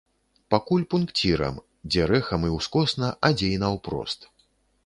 Пакуль 0.53 0.85
пункцірам, 0.93 1.59
дзе 1.91 2.07
рэхам 2.13 2.47
і 2.49 2.57
ўскосна, 2.57 3.13
а 3.29 3.33
дзе 3.37 3.55
і 3.59 3.61
наўпрост. 3.67 4.31